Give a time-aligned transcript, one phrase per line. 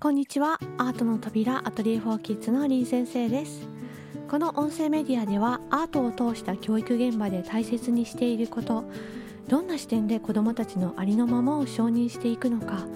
[0.00, 0.58] こんにちは。
[0.76, 3.66] アートの扉アトリエフォーキッズのリン先生です。
[4.28, 8.84] この音声メディアではアートを通した教育現場で大切にしていること
[9.48, 12.86] どんな視点で子どもたちのありのままを承認していくのか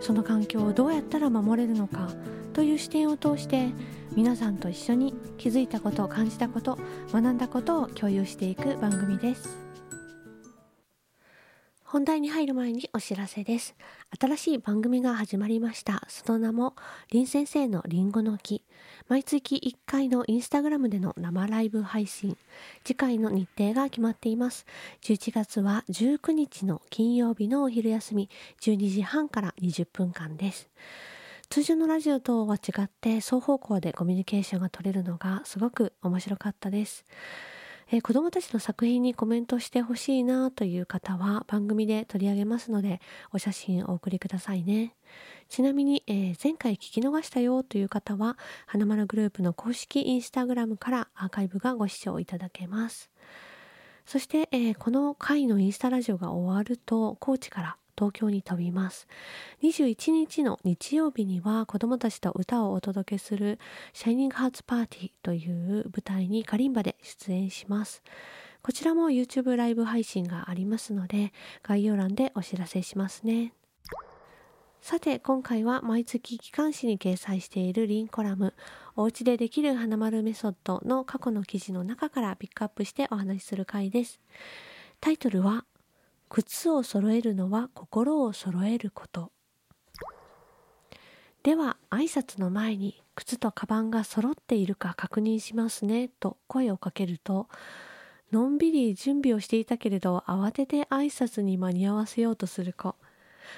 [0.00, 2.10] その環境をどうやったら守れるのか
[2.52, 3.68] という視点を通して
[4.16, 6.78] 皆さんと一緒に気づいたことを感じたこと
[7.12, 9.67] 学んだことを共有していく番組です。
[11.90, 13.74] 本題に入る前にお知らせです。
[14.20, 16.02] 新しい番組が始まりました。
[16.06, 16.76] その名も、
[17.10, 18.62] 林先生のりんごの木。
[19.08, 22.36] 毎月1回のインスタグラムでの生ライブ配信。
[22.84, 24.66] 次回の日程が決まっています。
[25.00, 28.28] 11月は19日の金曜日のお昼休み、
[28.60, 30.68] 12時半から20分間です。
[31.48, 37.06] 通常のラジオとは違って双方向でコミュニケーションが取れるのがすごく面白かったです。
[37.90, 43.00] えー、子どもたちの作品にコメントしてほしいなという方は番組で取り上げますので
[43.32, 44.94] お写真をお送りくださいね。
[45.48, 48.36] ちなみに、えー、前回聞き逃したよという方は
[48.66, 53.10] 花丸グループの公式インスタグラムからアーカイブがご視聴いただけます。
[54.04, 59.08] そして、えー、この回のインスタラジオが終わると高知から東京に飛びます。
[59.64, 63.58] 21日の日曜日には子供たちと歌をお届けする
[63.92, 68.04] シャイニングハーツパーティーという舞台にカリンバで出演します。
[68.62, 71.32] こちらも YouTube ライブ配信がありますので
[71.62, 73.52] 概要欄でお知らせしますね。
[74.80, 78.54] さて今回は毎月機関誌に掲載しているリンコラム
[78.94, 84.20] おうちでできる花丸メソッドの過去の記事の中からピックアップしてお話しする回です。
[85.00, 85.64] タイトルは
[86.28, 89.32] 靴を揃えるのは心を揃えること。
[91.42, 97.48] では挨拶の前に靴とカバンが揃っているか確認しますねと声をかけると
[98.32, 102.94] のんびり準備をしていたけれど慌てて挨拶に間に合わせようとする子。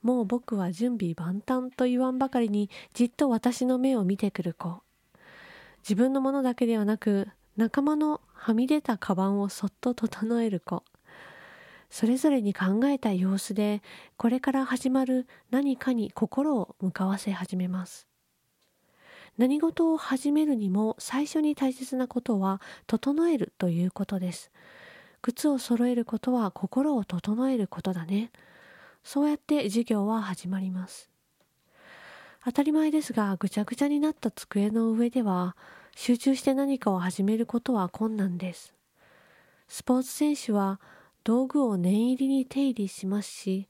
[0.00, 4.80] もう僕は準備万端と言わんばかりにじっと私の目を見てくる子。
[5.82, 10.84] 自分のものだけではなく仲間のはみ出たカバンをそっと整える子。
[11.92, 13.82] それぞれに考えた様子で
[14.16, 18.08] これから始まる何かに心を向かわせ始めます。
[19.36, 24.50] 何事を始めるにも最初に大切なことは整えるということです。
[25.20, 28.30] 靴を揃えることは心を整えることだね。
[29.04, 31.10] そうやって授業は始まります。
[32.42, 35.58] 当たり前ですがぐちゃぐちゃになった机の上では
[35.94, 38.72] 集中して何かを始めることは困難です。
[39.68, 40.80] スポーツ選手は
[41.24, 43.68] 道具を念入りに手入れしますし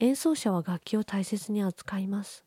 [0.00, 2.44] 演奏者は楽器を大切に扱います。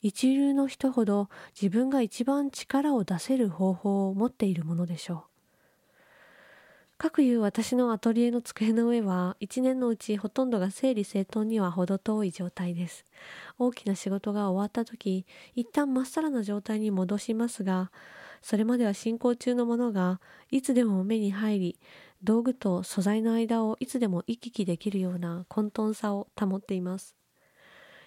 [0.00, 1.28] 一流の人ほど
[1.60, 5.28] 自分が一番力を出せる方法を持っているものでしょう。
[6.98, 13.04] かくいう私のアトリエの机の上は一年のうちほとんどが整理整頓には程遠い状態です。
[13.58, 17.90] 大きな仕事が終わった時一旦まっさらな状態に戻しますが
[18.42, 20.20] それまでは進行中のものが
[20.50, 21.80] いつでも目に入り
[22.22, 27.14] 道具と素材の間をいつでも行き来できるような混沌さを保っています。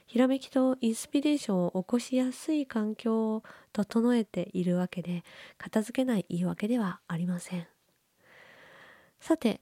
[0.07, 5.23] ひらめきとインスピレーションを起こしやすい環境を整えているわけで
[5.57, 7.67] 片付けない言い訳ではありません。
[9.21, 9.61] さて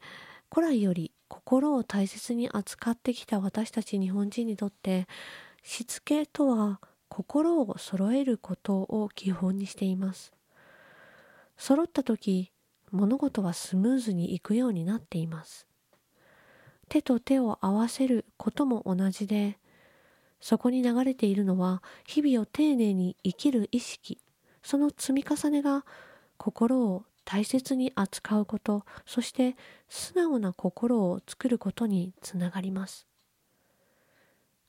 [0.51, 5.07] 古来より心を大切に扱ってきた私たち日本人にとって
[5.61, 10.31] しつけとは心を揃えることを基本にしています。
[11.57, 12.51] 揃った時
[12.91, 15.67] 物事はスムーズにいくようになっています。
[16.87, 19.59] 手と手を合わせることも同じで
[20.39, 24.19] そこに流れているのは日々を丁寧に生きる意識。
[24.63, 25.85] その積み重ねが
[26.37, 29.55] 心を大切に扱うことそして
[29.87, 33.07] 素直な心を作ることにつながります。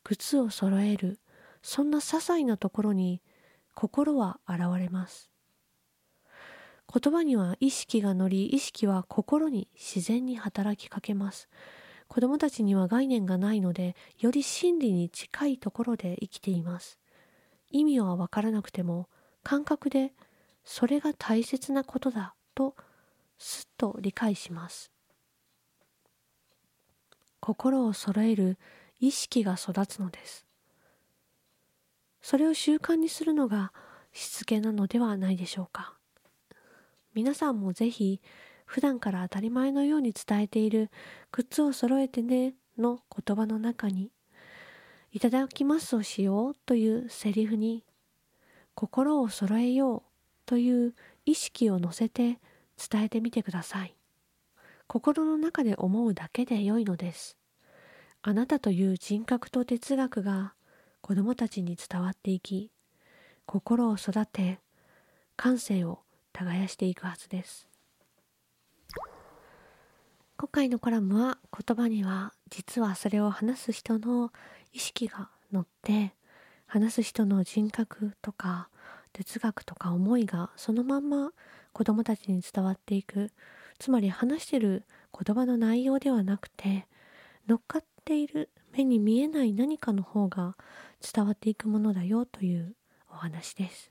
[0.05, 1.19] 靴を揃える
[1.63, 3.23] そんな些細なところに
[3.75, 5.30] 心は現れます。
[6.93, 11.49] 言葉には意識が乗り意識は心に自然に働きかけます。
[12.09, 16.99] 子供たちには概念がないのでより真理に近いところで生きています。
[17.71, 19.09] 意味は分からなくても
[19.45, 20.13] 感覚で
[20.65, 22.75] それが大切なことだと
[23.39, 24.91] すっと理解します。
[27.39, 28.59] 心を揃える
[28.99, 30.45] 意識が育つのです。
[32.21, 33.73] それを習慣にするのが
[34.13, 36.00] しつけなのではないでしょうか。
[37.15, 38.21] 皆さんもぜひ
[38.67, 40.91] 普段から当たり前のように伝えている
[41.33, 44.11] 靴を揃えてねの言葉の中に
[45.13, 47.85] いただきますをしようというセリフに
[48.75, 50.03] 心を揃えよう
[50.47, 50.95] という
[51.27, 52.39] 意識を乗せて
[52.91, 53.95] 伝えてみてください。
[54.87, 57.37] 心の中で思うだけで良いのです。
[58.23, 60.55] あなたという人格と哲学が
[61.01, 62.71] 子どもたちに伝わっていき
[63.47, 64.61] 心を育て
[65.37, 66.01] 感性を
[66.33, 67.69] 耕していくはずです
[70.37, 74.33] 今回のコラムは言葉には実はそれを話す人の
[74.73, 76.15] 意識が乗って
[76.67, 78.69] 話す人の人格とか
[79.13, 81.33] 哲学とか思いがそのまんま
[81.73, 83.31] 子どもたちに伝わっていく
[83.79, 86.87] つまり話してる言葉の内容ではなくて
[87.49, 90.57] 乗っかっている目に見えない何かの方が
[91.01, 92.77] 伝わっていくものだよという
[93.11, 93.91] お話です。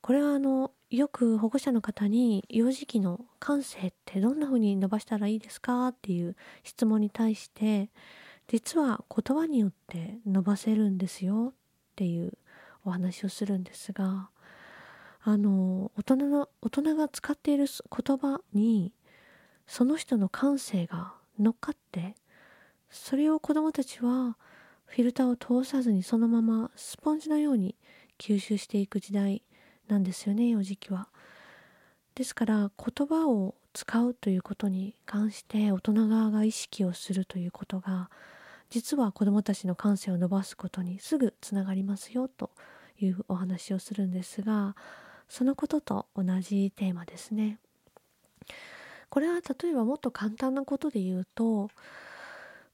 [0.00, 7.90] これはあのよく保護者の方に幼児期の感性ってどんな風に伸ばしたらいいですかっていう質問に対して
[8.48, 11.52] 実は言葉によって伸ばせるんですよ。
[11.52, 11.54] っ
[11.94, 12.32] ていう
[12.84, 14.30] お話をするんですが
[15.22, 18.92] あの大人の大人が使っている言葉に
[19.66, 22.14] その人の感性が乗っかって
[22.90, 24.36] それを子どもたちは
[24.86, 27.76] フィルターを通さずにそのままスポンジのように
[28.18, 29.42] 吸収していく時代
[29.90, 31.08] なんですよね幼児期は。
[32.14, 38.10] ですから言葉を使うということに関して大人側が意識をするということが
[38.68, 42.50] 実は子どもたちの感性を伸ばすことにすぐつながりますよと
[43.00, 44.76] いうお話をするんですが
[45.28, 47.58] そのことと同じテーマですね。
[49.08, 51.68] これは例えばもっと簡単なことで言うと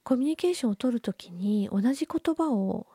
[0.03, 2.87] コミュニケーションをとる時に同じ言葉を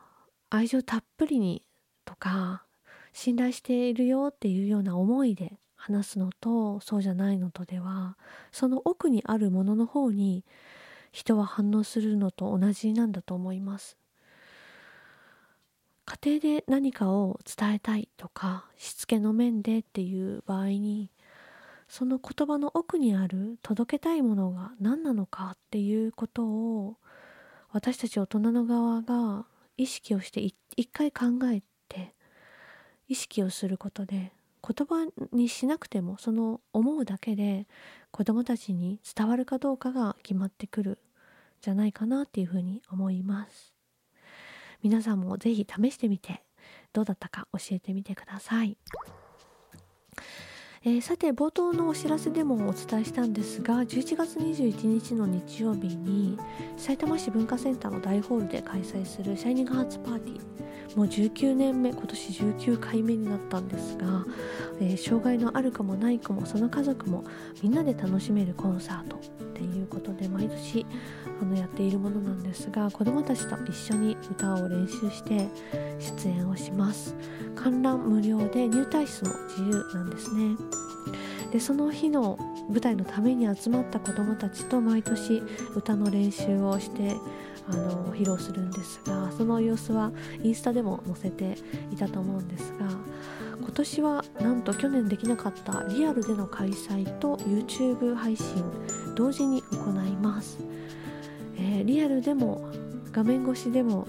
[0.51, 1.63] 愛情たっぷりに
[2.05, 2.65] とか
[3.13, 8.17] 信頼しているよっていうような思いで話すのとそうじゃないのとでは
[8.53, 10.45] その奥にあるものの方に
[11.11, 13.99] 人は反応するのと同じなんだと思います。
[16.05, 21.11] 家庭で何かを伝えたいとかしつけの面でっていう場合に
[21.89, 26.97] その言葉の奥にある届けたいものが何なのかっていうことを
[27.71, 32.15] 私たち大人の側が意識をして一回考えて
[33.13, 34.33] 意識をすることで
[34.67, 37.67] 言葉にしなくてもその思うだけで
[38.11, 40.99] 子どもたちに伝わるかどうかが決まってくる
[41.61, 43.75] じゃないかなっていうふうに思います。
[44.83, 46.43] 皆さんも是非試してみて
[46.95, 48.79] どうだったか教えてみてください。
[50.85, 56.37] えー、さて冒頭のお知らせでもお伝えしたんですが11月21日の日曜日に
[56.77, 64.27] さいたま市文化センターの大ホールで開催するシャイニングハーツパーティーもう19年目今年19回目になったんですが、
[64.81, 67.23] えー、障害のある子もない子もその家族も
[67.63, 69.21] みんなで楽しめるコンサートっ
[69.55, 70.85] ていうことで毎年
[71.41, 75.49] あのやっているものなんですが子どもたちと一緒に歌を練習して
[76.01, 77.15] 出演をします。
[77.63, 80.57] 観覧無料で入退室も自由なんですね。
[81.53, 82.39] でその日の
[82.69, 85.43] 舞台のために集まった子どもたちと毎年
[85.75, 87.15] 歌の練習をして
[87.69, 91.57] あの披露するんですがその様子はインスタでも載せて
[91.93, 92.89] いたと思うんですが
[93.61, 98.65] 今年はなんと去年できなかったリアルでの開催と YouTube 配信
[99.15, 100.59] 同時に行います、
[101.57, 102.69] えー、リアルでも
[103.13, 104.07] 画面越しでも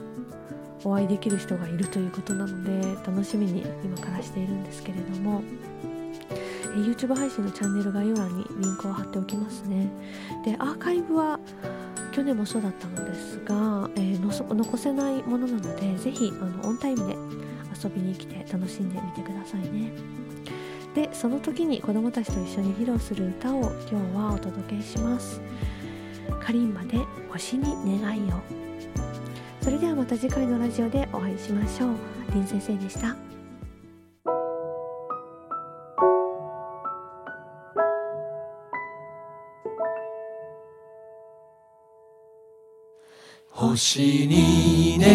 [0.84, 5.42] お会いできる人がいるということなので楽しみに今からしているんですけれども、
[6.74, 9.90] え、YouTube 配信のチャンネル概要欄にリンクを貼っておきますね。
[10.46, 11.40] でアーカイブは
[12.12, 17.16] 去年もそうだったのですが、えー、残せないものなのでぜひあのオンタイムで
[17.84, 19.92] 遊びに来て楽しんでみてくださいね。
[20.94, 25.42] でその時に子どもたちと一緒に披露する歌を今日はお届けします。
[26.40, 27.00] カリンバで
[27.30, 28.36] 星に願いを。
[29.62, 31.96] それではまた次回のラジオでお会いしましょう。
[32.32, 33.33] 林先生でした。
[43.76, 45.10] 星に願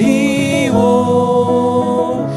[0.00, 2.28] いを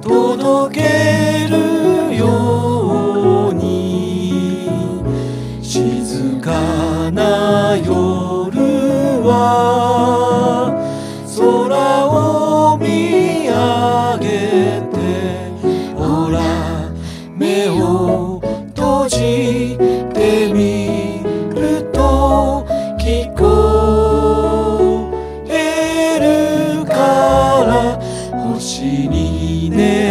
[0.00, 4.66] 届けるように。
[5.60, 9.75] 静かな夜は
[29.08, 30.05] にね。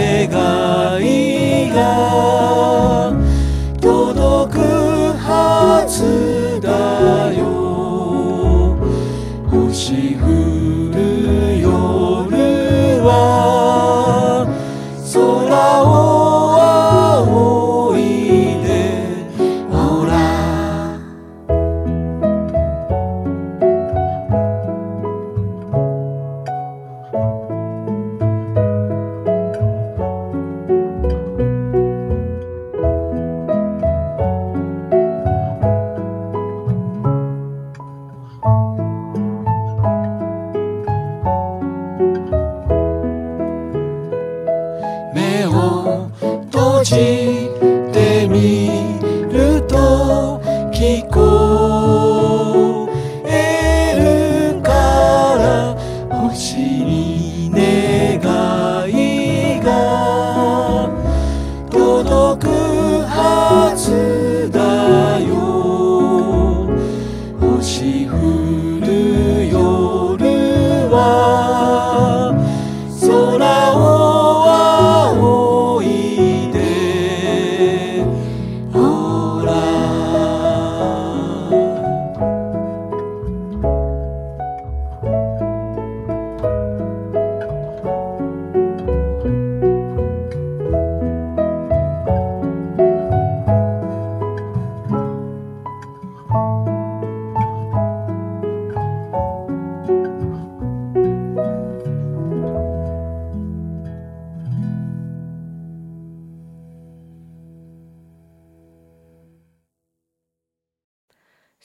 [45.47, 46.09] 我
[46.51, 47.24] 多情。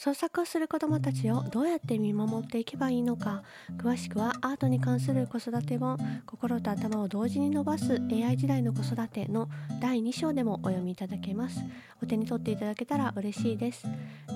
[0.03, 3.43] 創作をする子どもたちをどうやって見守っていけばいいのか
[3.77, 11.61] 詳しくはアートに関する子育て本「心と頭を同時に伸ばす AI 時代の子育て」の第2章でもお読みいただけます。
[12.03, 13.87] お手に取っていただけたら嬉しいです。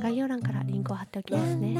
[0.02, 1.74] 概要欄からリンクを貼っておきますね。